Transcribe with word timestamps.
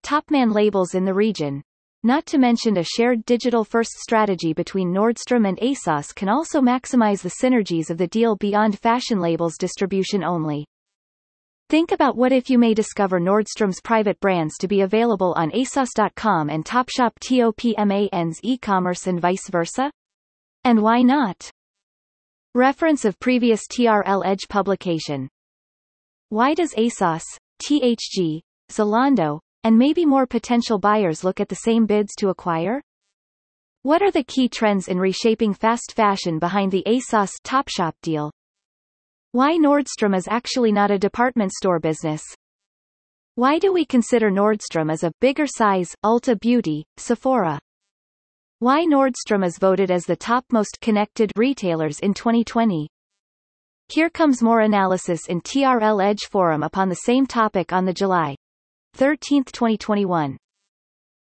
Topman 0.05 0.53
labels 0.53 0.95
in 0.95 1.07
the 1.07 1.15
region. 1.15 1.63
Not 2.03 2.27
to 2.27 2.39
mention 2.39 2.77
a 2.77 2.85
shared 2.85 3.25
digital-first 3.25 3.93
strategy 3.93 4.53
between 4.53 4.93
Nordstrom 4.93 5.49
and 5.49 5.57
ASOS 5.59 6.15
can 6.15 6.29
also 6.29 6.61
maximize 6.61 7.23
the 7.23 7.37
synergies 7.43 7.89
of 7.89 7.97
the 7.97 8.09
deal 8.09 8.37
beyond 8.37 8.79
fashion 8.79 9.21
labels 9.21 9.57
distribution 9.59 10.23
only. 10.23 10.67
Think 11.71 11.93
about 11.93 12.15
what 12.15 12.31
if 12.31 12.51
you 12.51 12.59
may 12.59 12.75
discover 12.75 13.19
Nordstrom's 13.19 13.81
private 13.81 14.21
brands 14.21 14.59
to 14.59 14.69
be 14.69 14.83
available 14.83 15.33
on 15.39 15.51
ASOS.com 15.53 16.51
and 16.51 16.63
Topshop 16.63 17.13
TOPMAN's 17.21 18.39
e-commerce 18.43 19.07
and 19.07 19.19
vice 19.19 19.49
versa? 19.49 19.91
And 20.65 20.83
why 20.83 21.03
not? 21.03 21.51
Reference 22.55 23.05
of 23.05 23.19
previous 23.19 23.63
TRL 23.67 24.25
Edge 24.25 24.47
publication. 24.49 25.29
Why 26.29 26.55
does 26.55 26.75
ASOS, 26.75 27.25
THG, 27.63 28.41
Zalando, 28.71 29.41
and 29.65 29.77
maybe 29.77 30.05
more 30.05 30.27
potential 30.27 30.79
buyers 30.79 31.25
look 31.25 31.41
at 31.41 31.49
the 31.49 31.57
same 31.57 31.87
bids 31.87 32.15
to 32.19 32.29
acquire? 32.29 32.81
What 33.83 34.03
are 34.03 34.11
the 34.11 34.23
key 34.23 34.49
trends 34.49 34.87
in 34.87 34.99
reshaping 34.99 35.55
fast 35.55 35.95
fashion 35.97 36.39
behind 36.39 36.71
the 36.71 36.85
ASOS 36.87 37.33
Topshop 37.45 37.93
deal? 38.03 38.31
Why 39.33 39.57
Nordstrom 39.57 40.15
is 40.15 40.29
actually 40.29 40.73
not 40.73 40.91
a 40.91 40.99
department 40.99 41.53
store 41.53 41.81
business? 41.81 42.23
Why 43.35 43.59
do 43.59 43.73
we 43.73 43.85
consider 43.85 44.31
Nordstrom 44.31 44.93
as 44.93 45.03
a 45.03 45.13
bigger 45.21 45.47
size, 45.47 45.89
Ulta 46.05 46.39
Beauty, 46.39 46.85
Sephora? 46.99 47.59
Why 48.63 48.85
Nordstrom 48.85 49.45
is 49.45 49.59
voted 49.59 49.91
as 49.91 50.05
the 50.05 50.15
top 50.15 50.45
most 50.53 50.81
connected 50.81 51.33
retailers 51.37 51.99
in 51.99 52.15
2020? 52.15 52.89
Here 53.89 54.09
comes 54.09 54.41
more 54.41 54.61
analysis 54.61 55.27
in 55.27 55.41
TRL 55.41 56.01
Edge 56.01 56.27
forum 56.31 56.63
upon 56.63 56.89
the 56.89 56.95
same 56.95 57.27
topic 57.27 57.73
on 57.73 57.87
the 57.87 57.93
July 57.93 58.37
13, 58.95 59.43
2021. 59.47 60.37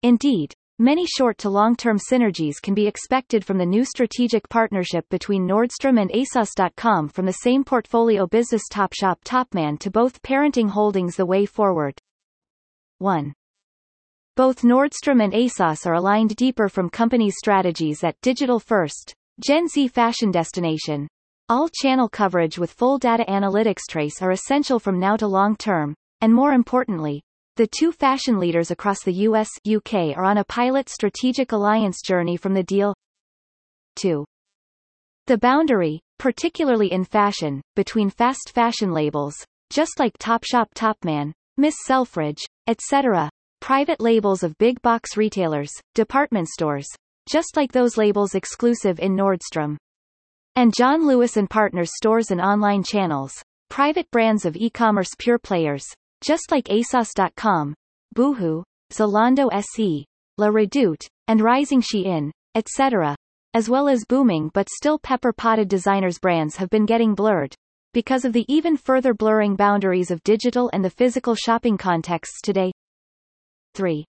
Indeed, 0.04 0.54
many 0.78 1.08
short 1.08 1.40
to 1.40 1.50
long-term 1.50 1.98
synergies 1.98 2.62
can 2.62 2.76
be 2.76 2.86
expected 2.86 3.44
from 3.44 3.58
the 3.58 3.66
new 3.66 3.86
strategic 3.86 4.48
partnership 4.48 5.10
between 5.10 5.48
Nordstrom 5.48 6.00
and 6.00 6.12
ASOS.com 6.12 7.10
from 7.10 7.26
the 7.26 7.40
same 7.42 7.64
portfolio 7.64 8.28
business 8.28 8.66
Topshop 8.72 9.16
Topman 9.26 9.80
to 9.80 9.90
both 9.90 10.22
parenting 10.22 10.70
holdings 10.70 11.16
the 11.16 11.26
way 11.26 11.48
forward. 11.48 11.98
1. 13.00 13.34
Both 14.36 14.64
Nordstrom 14.64 15.24
and 15.24 15.32
ASOS 15.32 15.86
are 15.86 15.94
aligned 15.94 16.36
deeper 16.36 16.68
from 16.68 16.90
companies' 16.90 17.38
strategies 17.38 18.04
at 18.04 18.20
digital 18.20 18.60
first, 18.60 19.14
Gen 19.40 19.70
Z 19.70 19.88
fashion 19.88 20.30
destination. 20.30 21.08
All 21.48 21.70
channel 21.70 22.10
coverage 22.10 22.60
with 22.60 22.74
full 22.74 22.98
data 22.98 23.24
analytics 23.30 23.84
trace 23.90 24.22
are 24.22 24.32
essential 24.32 24.78
from 24.78 25.00
now 25.00 25.16
to 25.16 25.26
long 25.26 25.56
term, 25.56 25.96
and 26.20 26.34
more 26.34 26.52
importantly, 26.52 27.22
the 27.56 27.66
two 27.68 27.94
fashion 27.94 28.38
leaders 28.38 28.72
across 28.72 29.02
the 29.06 29.14
US 29.30 29.48
UK 29.66 30.18
are 30.18 30.26
on 30.26 30.40
a 30.40 30.44
pilot 30.44 30.90
strategic 30.90 31.54
alliance 31.54 32.02
journey 32.02 32.36
from 32.36 32.54
the 32.54 32.64
deal. 32.64 32.94
2. 33.96 34.26
The 35.28 35.38
boundary, 35.38 36.02
particularly 36.20 36.92
in 36.92 37.06
fashion, 37.06 37.62
between 37.78 38.10
fast 38.10 38.52
fashion 38.54 38.92
labels, 38.92 39.36
just 39.70 39.98
like 39.98 40.18
Topshop 40.18 40.68
Topman, 40.76 41.32
Miss 41.56 41.76
Selfridge, 41.86 42.44
etc., 42.68 43.30
private 43.66 44.00
labels 44.00 44.44
of 44.44 44.56
big 44.60 44.80
box 44.84 45.18
retailers, 45.18 45.72
department 45.96 46.48
stores, 46.48 46.86
just 47.28 47.58
like 47.58 47.72
those 47.72 47.98
labels 47.98 48.36
exclusive 48.36 49.00
in 49.00 49.16
Nordstrom. 49.16 49.76
And 50.56 50.72
John 50.72 51.08
Lewis 51.08 51.36
and 51.36 51.50
Partners 51.50 51.90
stores 51.96 52.30
and 52.30 52.40
online 52.40 52.84
channels, 52.84 53.34
private 53.72 54.06
brands 54.12 54.46
of 54.46 54.56
e-commerce 54.56 55.10
pure 55.18 55.40
players, 55.40 55.84
just 56.22 56.52
like 56.52 56.66
ASOS.com, 56.66 57.74
Boohoo, 58.14 58.62
Zalando 58.94 59.50
SE, 59.52 60.06
La 60.38 60.48
Redoute, 60.50 61.08
and 61.28 61.42
Rising 61.42 61.82
Shein, 61.82 62.30
etc., 62.54 63.16
as 63.56 63.68
well 63.68 63.90
as 63.90 64.06
booming 64.06 64.52
but 64.54 64.70
still 64.70 65.00
pepper-potted 65.00 65.68
designers 65.68 66.20
brands 66.20 66.56
have 66.58 66.70
been 66.70 66.86
getting 66.86 67.16
blurred, 67.16 67.56
because 67.94 68.26
of 68.26 68.34
the 68.34 68.46
even 68.48 68.78
further 68.78 69.16
blurring 69.16 69.56
boundaries 69.56 70.12
of 70.12 70.22
digital 70.22 70.70
and 70.72 70.86
the 70.86 70.90
physical 70.92 71.34
shopping 71.34 71.80
contexts 71.80 72.42
today. 72.44 72.72
3. 73.76 74.06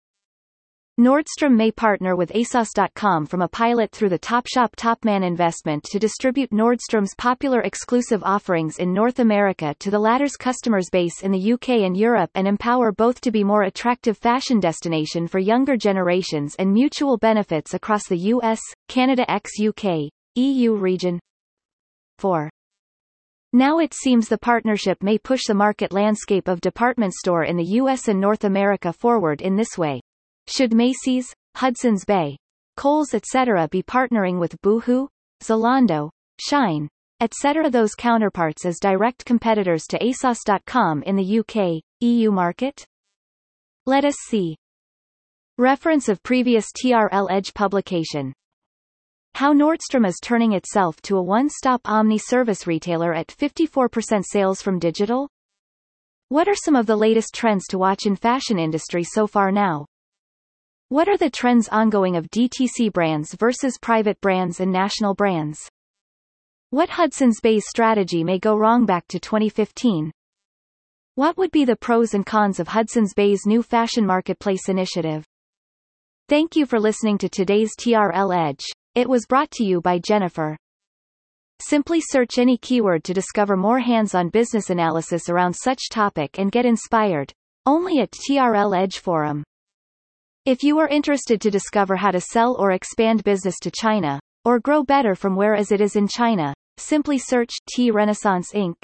Nordstrom 1.00 1.56
may 1.56 1.72
partner 1.72 2.14
with 2.14 2.30
ASOS.com 2.30 3.26
from 3.26 3.42
a 3.42 3.48
pilot 3.48 3.90
through 3.90 4.10
the 4.10 4.18
Topshop 4.18 4.76
Topman 4.76 5.26
investment 5.26 5.82
to 5.90 5.98
distribute 5.98 6.52
Nordstrom's 6.52 7.16
popular 7.18 7.62
exclusive 7.62 8.22
offerings 8.22 8.78
in 8.78 8.92
North 8.92 9.18
America 9.18 9.74
to 9.80 9.90
the 9.90 9.98
latter's 9.98 10.36
customers 10.36 10.88
base 10.92 11.22
in 11.22 11.32
the 11.32 11.52
UK 11.54 11.70
and 11.80 11.96
Europe 11.96 12.30
and 12.36 12.46
empower 12.46 12.92
both 12.92 13.20
to 13.22 13.32
be 13.32 13.42
more 13.42 13.64
attractive 13.64 14.16
fashion 14.16 14.60
destination 14.60 15.26
for 15.26 15.40
younger 15.40 15.76
generations 15.76 16.54
and 16.60 16.72
mutual 16.72 17.18
benefits 17.18 17.74
across 17.74 18.06
the 18.06 18.30
US, 18.34 18.60
Canada 18.86 19.28
ex-UK, 19.28 20.10
EU 20.36 20.76
region. 20.76 21.18
4. 22.18 22.48
Now 23.54 23.78
it 23.78 23.94
seems 23.94 24.28
the 24.28 24.36
partnership 24.36 25.00
may 25.00 25.16
push 25.16 25.42
the 25.46 25.54
market 25.54 25.92
landscape 25.92 26.48
of 26.48 26.60
department 26.60 27.14
store 27.14 27.44
in 27.44 27.56
the 27.56 27.78
US 27.78 28.08
and 28.08 28.20
North 28.20 28.42
America 28.42 28.92
forward 28.92 29.40
in 29.40 29.54
this 29.54 29.78
way. 29.78 30.00
Should 30.48 30.74
Macy's, 30.74 31.32
Hudson's 31.54 32.04
Bay, 32.04 32.36
Kohl's 32.76 33.14
etc. 33.14 33.68
be 33.68 33.80
partnering 33.80 34.40
with 34.40 34.60
Boohoo, 34.60 35.06
Zalando, 35.40 36.10
Shein, 36.44 36.88
etc. 37.20 37.70
those 37.70 37.94
counterparts 37.94 38.66
as 38.66 38.80
direct 38.80 39.24
competitors 39.24 39.84
to 39.90 40.00
ASOS.com 40.00 41.04
in 41.04 41.14
the 41.14 41.38
UK, 41.38 41.80
EU 42.00 42.32
market? 42.32 42.84
Let 43.86 44.04
us 44.04 44.16
see. 44.26 44.56
Reference 45.58 46.08
of 46.08 46.24
previous 46.24 46.72
TRL 46.72 47.28
Edge 47.30 47.54
publication. 47.54 48.32
How 49.34 49.52
Nordstrom 49.52 50.06
is 50.06 50.20
turning 50.22 50.52
itself 50.52 51.02
to 51.02 51.16
a 51.16 51.22
one-stop 51.22 51.80
omni-service 51.86 52.68
retailer 52.68 53.12
at 53.12 53.26
54% 53.26 54.22
sales 54.24 54.62
from 54.62 54.78
digital? 54.78 55.28
What 56.28 56.46
are 56.46 56.54
some 56.54 56.76
of 56.76 56.86
the 56.86 56.94
latest 56.94 57.34
trends 57.34 57.66
to 57.70 57.78
watch 57.78 58.06
in 58.06 58.14
fashion 58.14 58.60
industry 58.60 59.02
so 59.02 59.26
far 59.26 59.50
now? 59.50 59.86
What 60.88 61.08
are 61.08 61.16
the 61.16 61.30
trends 61.30 61.68
ongoing 61.70 62.14
of 62.14 62.30
DTC 62.30 62.92
brands 62.92 63.34
versus 63.34 63.76
private 63.76 64.20
brands 64.20 64.60
and 64.60 64.70
national 64.70 65.14
brands? 65.14 65.68
What 66.70 66.90
Hudson's 66.90 67.40
Bay's 67.40 67.64
strategy 67.68 68.22
may 68.22 68.38
go 68.38 68.56
wrong 68.56 68.86
back 68.86 69.08
to 69.08 69.18
2015? 69.18 70.12
What 71.16 71.36
would 71.38 71.50
be 71.50 71.64
the 71.64 71.74
pros 71.74 72.14
and 72.14 72.24
cons 72.24 72.60
of 72.60 72.68
Hudson's 72.68 73.14
Bay's 73.14 73.46
new 73.46 73.64
fashion 73.64 74.06
marketplace 74.06 74.68
initiative? 74.68 75.24
Thank 76.28 76.54
you 76.54 76.66
for 76.66 76.78
listening 76.78 77.18
to 77.18 77.28
today's 77.28 77.72
TRL 77.76 78.32
Edge. 78.32 78.64
It 78.94 79.08
was 79.08 79.26
brought 79.26 79.50
to 79.52 79.64
you 79.64 79.80
by 79.80 79.98
Jennifer. 79.98 80.56
Simply 81.60 82.00
search 82.00 82.38
any 82.38 82.58
keyword 82.58 83.04
to 83.04 83.14
discover 83.14 83.56
more 83.56 83.80
hands-on 83.80 84.28
business 84.28 84.70
analysis 84.70 85.28
around 85.28 85.54
such 85.54 85.88
topic 85.90 86.38
and 86.38 86.52
get 86.52 86.66
inspired. 86.66 87.32
Only 87.66 88.00
at 88.00 88.10
TRL 88.10 88.76
Edge 88.76 88.98
Forum. 88.98 89.42
If 90.44 90.62
you 90.62 90.78
are 90.78 90.88
interested 90.88 91.40
to 91.40 91.50
discover 91.50 91.96
how 91.96 92.10
to 92.10 92.20
sell 92.20 92.56
or 92.58 92.72
expand 92.72 93.24
business 93.24 93.54
to 93.62 93.70
China, 93.70 94.20
or 94.44 94.60
grow 94.60 94.82
better 94.82 95.14
from 95.14 95.36
where 95.36 95.54
as 95.54 95.72
it 95.72 95.80
is 95.80 95.96
in 95.96 96.06
China, 96.06 96.52
Simply 96.76 97.18
search 97.18 97.54
T 97.72 97.92
Renaissance 97.92 98.50
Inc. 98.52 98.74